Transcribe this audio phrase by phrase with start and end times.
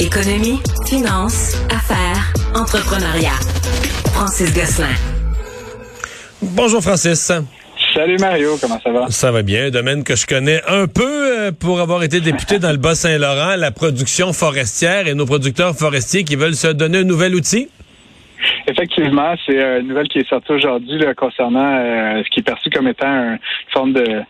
[0.00, 3.38] Économie, finance, affaires, entrepreneuriat.
[4.14, 4.88] Francis Gosselin.
[6.40, 7.30] Bonjour Francis.
[7.94, 9.06] Salut Mario, comment ça va?
[9.10, 9.66] Ça va bien.
[9.66, 13.56] Un domaine que je connais un peu euh, pour avoir été député dans le Bas-Saint-Laurent,
[13.56, 17.68] la production forestière et nos producteurs forestiers qui veulent se donner un nouvel outil.
[18.66, 22.88] Effectivement, c'est une nouvelle qui est sortie aujourd'hui concernant euh, ce qui est perçu comme
[22.88, 23.38] étant une
[23.72, 24.22] forme de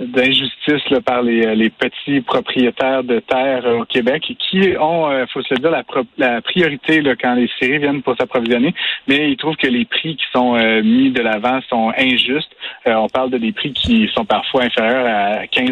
[0.00, 5.54] d'injustice par les, les, petits propriétaires de terres au Québec qui ont, euh, faut se
[5.54, 5.84] le dire, la,
[6.18, 8.74] la priorité là, quand les séries viennent pour s'approvisionner,
[9.06, 12.50] mais ils trouvent que les prix qui sont euh, mis de l'avant sont injustes.
[12.86, 15.68] Euh, on parle de des prix qui sont parfois inférieurs à 15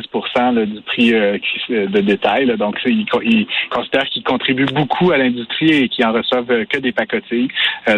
[0.67, 2.47] du prix de détail.
[2.57, 6.93] Donc, ils, ils, considèrent qu'ils contribuent beaucoup à l'industrie et qu'ils en reçoivent que des
[6.93, 7.49] pacotilles.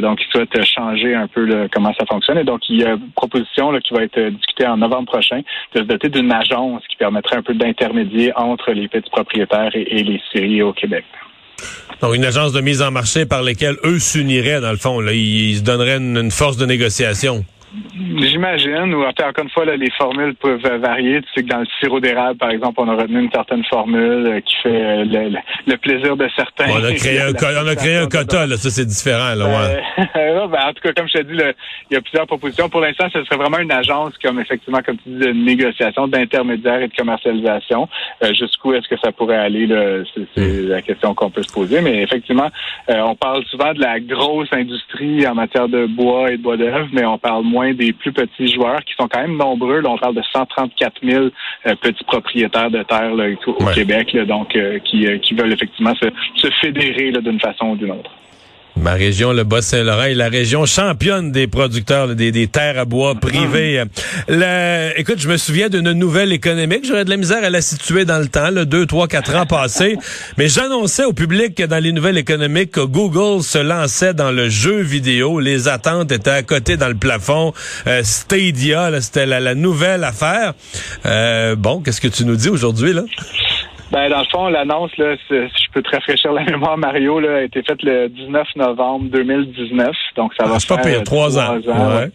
[0.00, 2.38] donc, ils souhaitent changer un peu comment ça fonctionne.
[2.38, 5.42] Et donc, il y a une proposition là, qui va être discutée en novembre prochain
[5.74, 9.70] de se doter de une agence qui permettrait un peu d'intermédier entre les petits propriétaires
[9.74, 11.04] et, les scieries au Québec.
[12.00, 15.00] Donc, une agence de mise en marché par laquelle eux s'uniraient, dans le fond.
[15.00, 15.12] Là.
[15.12, 17.44] Ils, se donneraient une force de négociation.
[18.18, 21.22] J'imagine, ou encore une fois, là, les formules peuvent varier.
[21.22, 24.26] Tu sais que dans le sirop d'érable, par exemple, on a retenu une certaine formule
[24.26, 25.04] euh, qui fait euh,
[25.66, 26.66] le, plaisir de certains.
[26.68, 27.30] on a créé un,
[27.64, 29.34] on a créé un quota, là, ça c'est différent.
[29.36, 29.82] Là, ouais.
[30.16, 31.38] Euh, ben, en tout cas, comme je te dis,
[31.90, 32.68] il y a plusieurs propositions.
[32.68, 36.82] Pour l'instant, ce serait vraiment une agence comme effectivement, comme tu dis, de négociation, d'intermédiaire
[36.82, 37.88] et de commercialisation.
[38.36, 39.68] Jusqu'où est-ce que ça pourrait aller?
[40.34, 40.68] C'est hmm.
[40.68, 41.80] la question qu'on peut se poser.
[41.80, 42.50] Mais effectivement,
[42.88, 46.88] on parle souvent de la grosse industrie en matière de bois et de bois d'œuvre,
[46.92, 49.82] mais on parle moins des plus petits joueurs qui sont quand même nombreux.
[49.84, 51.26] on parle de 134 000
[51.66, 53.12] euh, petits propriétaires de terre
[53.46, 57.76] au Québec, donc euh, qui, euh, qui veulent effectivement se, se fédérer d'une façon ou
[57.76, 58.10] d'une autre.
[58.76, 63.14] Ma région, le Bas-Saint-Laurent, est la région championne des producteurs des, des terres à bois
[63.14, 63.82] privées.
[64.96, 66.86] Écoute, je me souviens d'une nouvelle économique.
[66.86, 69.46] J'aurais de la misère à la situer dans le temps, le deux, trois, quatre ans
[69.46, 69.96] passés.
[70.38, 74.48] Mais j'annonçais au public que dans les nouvelles économiques que Google se lançait dans le
[74.48, 75.40] jeu vidéo.
[75.40, 77.52] Les attentes étaient à côté dans le plafond.
[77.86, 80.54] Euh, Stadia, c'était la, la, nouvelle affaire.
[81.06, 83.02] Euh, bon, qu'est-ce que tu nous dis aujourd'hui, là?
[83.90, 87.38] Ben, dans le fond, l'annonce, là, si je peux te rafraîchir la mémoire, Mario, là,
[87.38, 89.90] a été faite le 19 novembre 2019.
[90.16, 91.58] Donc, ça ah, va faire pas pire, trois ans.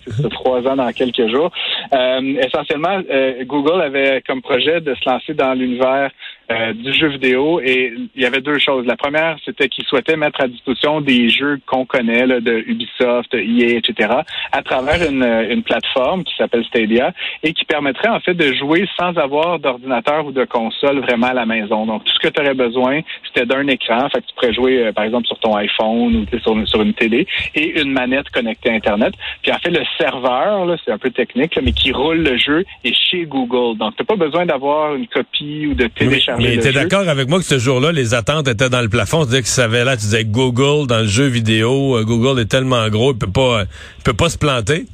[0.05, 1.51] C'est trois ans dans quelques jours.
[1.93, 6.11] Euh, essentiellement, euh, Google avait comme projet de se lancer dans l'univers
[6.51, 8.85] euh, du jeu vidéo et il y avait deux choses.
[8.85, 13.33] La première, c'était qu'ils souhaitaient mettre à disposition des jeux qu'on connaît, là, de Ubisoft,
[13.33, 14.09] EA, etc.,
[14.51, 18.87] à travers une, une plateforme qui s'appelle Stadia et qui permettrait en fait de jouer
[18.95, 21.87] sans avoir d'ordinateur ou de console vraiment à la maison.
[21.87, 24.07] Donc, tout ce que tu aurais besoin, c'était d'un écran.
[24.09, 26.93] Fait que tu pourrais jouer, euh, par exemple, sur ton iPhone ou sur, sur une
[26.93, 29.13] télé et une manette connectée à Internet.
[29.41, 32.93] Puis en fait, le serveur, c'est un peu technique, mais qui roule le jeu est
[32.93, 33.77] chez Google.
[33.79, 37.07] Donc, tu n'as pas besoin d'avoir une copie ou de télécharger mais tu es d'accord
[37.07, 39.21] avec moi que ce jour-là, les attentes étaient dans le plafond.
[39.21, 42.39] Tu disais que ça avait là, tu disais Google dans le jeu vidéo, euh, Google
[42.39, 43.63] est tellement gros, il peut pas,
[43.97, 44.85] il peut pas se planter.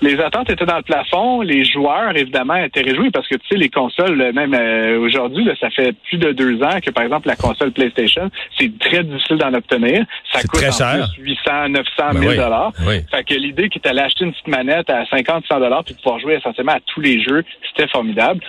[0.00, 1.42] Les attentes étaient dans le plafond.
[1.42, 5.70] Les joueurs, évidemment, étaient réjouis parce que, tu sais, les consoles, même euh, aujourd'hui, ça
[5.70, 9.52] fait plus de deux ans que, par exemple, la console PlayStation, c'est très difficile d'en
[9.54, 10.04] obtenir.
[10.32, 11.08] Ça coûte très cher.
[11.18, 12.72] 800, 900, 1000 dollars.
[13.10, 16.18] Fait que l'idée qui était acheter une petite manette à 50, 100 dollars puis pouvoir
[16.20, 18.40] jouer essentiellement à tous les jeux, c'était formidable.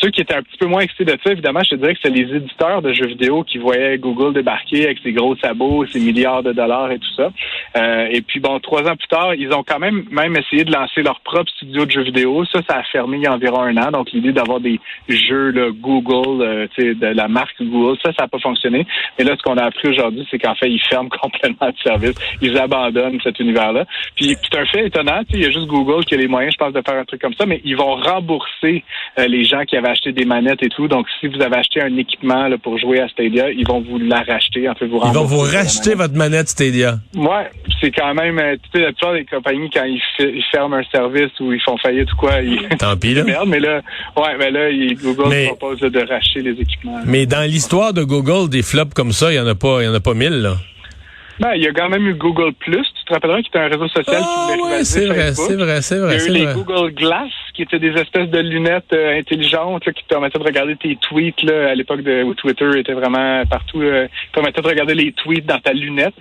[0.00, 2.00] Ceux qui étaient un petit peu moins excités de ça, évidemment, je te dirais que
[2.02, 5.98] c'est les éditeurs de jeux vidéo qui voyaient Google débarquer avec ses gros sabots, ses
[5.98, 7.32] milliards de dollars et tout ça.
[7.76, 10.72] Euh, et puis, bon, trois ans plus tard, ils ont quand même même essayé de
[10.72, 12.44] lancer leur propre studio de jeux vidéo.
[12.46, 13.90] Ça, ça a fermé il y a environ un an.
[13.90, 18.28] Donc, l'idée d'avoir des jeux là, Google, euh, de la marque Google, ça, ça n'a
[18.28, 18.86] pas fonctionné.
[19.18, 22.14] Et là, ce qu'on a appris aujourd'hui, c'est qu'en fait, ils ferment complètement le service.
[22.40, 23.84] Ils abandonnent cet univers-là.
[24.16, 25.20] Puis, c'est un fait étonnant.
[25.30, 27.20] Il y a juste Google qui a les moyens, je pense, de faire un truc
[27.20, 28.84] comme ça, mais ils vont rembourser
[29.18, 30.88] euh, les gens qui avaient acheter des manettes et tout.
[30.88, 33.98] Donc, si vous avez acheté un équipement là, pour jouer à Stadia, ils vont vous
[33.98, 34.68] la racheter.
[34.68, 36.96] En fait, vous ils vont vous racheter votre manette Stadia.
[37.14, 40.00] Ouais, c'est quand même, euh, tu sais, la plupart des compagnies, quand ils,
[40.50, 42.68] ferment un service ou ils font faillite ou quoi, ils...
[42.78, 43.24] Tant pis, là.
[43.26, 43.82] Merde, mais là,
[44.16, 47.00] ouais, mais là, Google propose de racheter les équipements.
[47.06, 49.86] Mais dans l'histoire de Google, des flops comme ça, il y en a pas, il
[49.86, 50.56] y en a pas mille, là.
[51.40, 52.86] Ben, il y a quand même eu Google Plus.
[53.08, 55.80] Tu te rappelleras qu'il était un réseau social qui voulait ah, c'est vrai, c'est vrai,
[55.80, 56.16] c'est vrai.
[56.16, 59.84] Il y a eu les Google Glass, qui étaient des espèces de lunettes euh, intelligentes
[59.84, 63.80] qui te permettaient de regarder tes tweets là, à l'époque où Twitter était vraiment partout.
[63.80, 66.12] Euh, permettait de regarder les tweets dans ta lunette.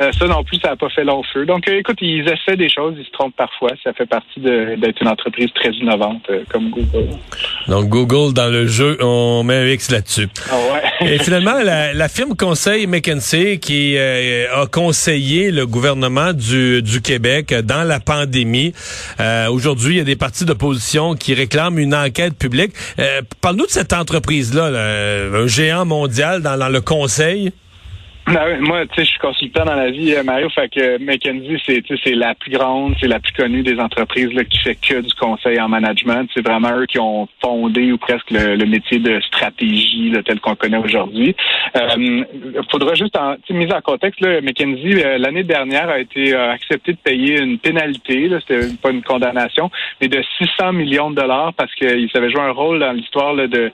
[0.00, 1.46] Euh, ça non plus, ça n'a pas fait long feu.
[1.46, 3.72] Donc, euh, écoute, ils essaient des choses, ils se trompent parfois.
[3.82, 7.08] Ça fait partie d'être une entreprise très innovante comme Google.
[7.66, 10.28] Donc, Google dans le jeu, on met un X là-dessus.
[10.48, 11.12] Ah ouais.
[11.12, 17.54] Et finalement, la, la firme conseil McKinsey qui a conseiller le gouvernement du, du Québec
[17.64, 18.72] dans la pandémie.
[19.20, 22.72] Euh, Aujourd'hui, il y a des partis d'opposition qui réclament une enquête publique.
[22.98, 27.52] Euh, Parle-nous de cette entreprise-là, un géant mondial dans, dans le conseil.
[28.26, 30.48] Ben moi, tu sais, je suis consultant dans la vie, euh, Mario.
[30.50, 34.42] Fait que McKinsey, c'est, c'est la plus grande, c'est la plus connue des entreprises là,
[34.42, 36.28] qui fait que du conseil en management.
[36.34, 40.56] C'est vraiment eux qui ont fondé ou presque le, métier de stratégie là, tel qu'on
[40.56, 41.36] connaît aujourd'hui.
[41.76, 42.24] Euh,
[42.68, 46.94] faudra juste, en, mise en contexte, là, McKinsey euh, l'année dernière a été euh, accepté
[46.94, 48.26] de payer une pénalité.
[48.26, 49.70] Là, c'était pas une condamnation,
[50.00, 53.70] mais de 600 millions de dollars parce qu'ils avaient joué un rôle dans l'histoire de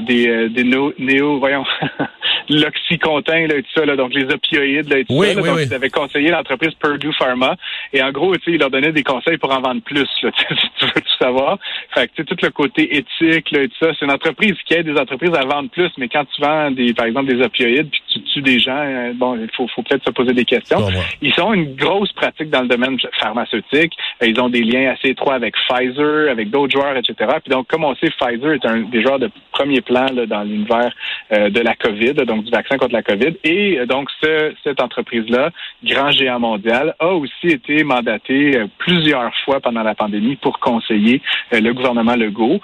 [0.00, 1.64] des, des néo, voyons,
[2.48, 5.34] l'oxycontin là, et tout ça donc les opioïdes, là, et tout ça.
[5.34, 7.56] donc, ils avaient conseillé l'entreprise Purdue Pharma.
[7.92, 10.86] Et en gros, ils leur donnaient des conseils pour en vendre plus, là, si tu
[10.86, 11.58] veux tout savoir.
[11.94, 14.86] Fait que, tout le côté éthique, là, et tout ça, c'est une entreprise qui aide
[14.86, 18.02] des entreprises à vendre plus, mais quand tu vends, des, par exemple, des opioïdes, puis
[18.12, 20.78] tu tues des gens, euh, bon, il faut, faut peut-être se poser des questions.
[21.22, 23.92] ils ont une grosse pratique dans le domaine pharmaceutique.
[24.22, 27.14] Euh, ils ont des liens assez étroits avec Pfizer, avec d'autres joueurs, etc.
[27.42, 30.42] Puis donc, comme on sait, Pfizer est un des joueurs de premier plan là, dans
[30.42, 30.92] l'univers
[31.32, 33.36] euh, de la COVID, donc du vaccin contre la COVID.
[33.44, 34.08] Et donc,
[34.64, 35.50] cette entreprise-là,
[35.84, 41.09] grand géant mondial, a aussi été mandatée plusieurs fois pendant la pandémie pour conseiller
[41.52, 42.60] le gouvernement Legault.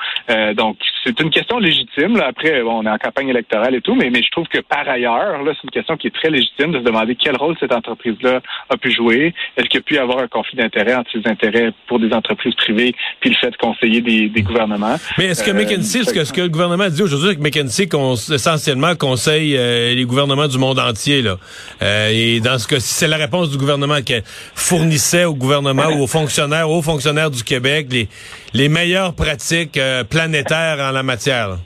[0.54, 2.20] donc, c'est une question légitime.
[2.20, 5.42] Après, on est en campagne électorale et tout, mais, mais je trouve que par ailleurs,
[5.42, 8.40] là, c'est une question qui est très légitime de se demander quel rôle cette entreprise-là
[8.70, 9.34] a pu jouer.
[9.56, 12.94] Est-ce qu'il a pu avoir un conflit d'intérêts entre ses intérêts pour des entreprises privées
[13.20, 14.96] puis le fait de conseiller des, gouvernements?
[15.18, 17.88] Mais est-ce que McKinsey, ce que, ce que le gouvernement dit aujourd'hui, que McKinsey
[18.34, 19.56] essentiellement conseille
[19.94, 21.36] les gouvernements du monde entier, là.
[21.82, 24.14] Euh, et dans ce cas c'est la réponse du gouvernement qui
[24.54, 28.08] fournissait au gouvernement ou aux fonctionnaires, aux fonctionnaires du Québec les,
[28.54, 31.58] les meilleures pratiques euh, planétaires en la matière.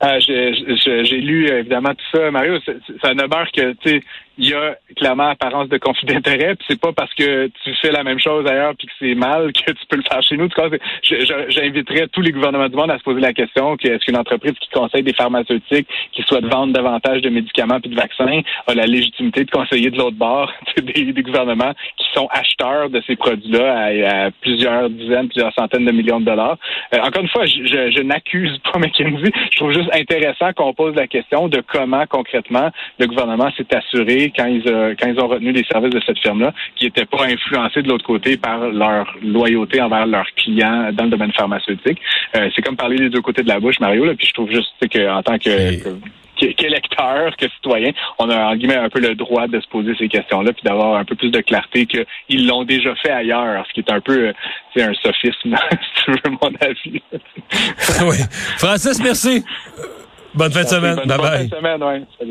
[0.00, 2.58] Ah, j'ai lu évidemment tout ça, Mario.
[3.02, 4.00] Ça ne meurt que,
[4.40, 6.54] il y a clairement apparence de conflit d'intérêt.
[6.56, 9.52] Puis c'est pas parce que tu fais la même chose ailleurs puis que c'est mal
[9.52, 10.46] que tu peux le faire chez nous.
[10.46, 10.68] En tout cas,
[11.02, 14.54] j'inviterais tous les gouvernements du monde à se poser la question que est-ce qu'une entreprise
[14.58, 18.86] qui conseille des pharmaceutiques qui souhaite vendre davantage de médicaments puis de vaccins a la
[18.86, 20.50] légitimité de conseiller de l'autre bord?
[20.80, 25.92] Des, des, gouvernements qui sont acheteurs de ces produits-là à, plusieurs dizaines, plusieurs centaines de
[25.92, 26.56] millions de dollars.
[26.94, 29.30] Euh, encore une fois, je, je n'accuse pas McKinsey.
[29.52, 34.29] Je trouve juste intéressant qu'on pose la question de comment concrètement le gouvernement s'est assuré
[34.36, 37.24] quand ils, euh, quand ils ont retenu les services de cette firme-là, qui n'étaient pas
[37.24, 41.98] influencés de l'autre côté par leur loyauté envers leurs clients dans le domaine pharmaceutique.
[42.36, 44.50] Euh, c'est comme parler des deux côtés de la bouche, Mario, là, puis je trouve
[44.50, 45.98] juste qu'en tant que,
[46.36, 50.08] qu'électeur, que citoyen, on a en guillemets un peu le droit de se poser ces
[50.08, 53.80] questions-là, puis d'avoir un peu plus de clarté qu'ils l'ont déjà fait ailleurs, ce qui
[53.80, 54.32] est un peu
[54.74, 57.02] c'est un sophisme, si tu veux mon avis.
[58.08, 58.16] oui.
[58.58, 59.44] Francis, merci.
[60.34, 60.96] Bonne fin de semaine.
[61.06, 61.18] bye bye.
[61.18, 62.02] Bonne fin de semaine, ouais.
[62.18, 62.28] Salut.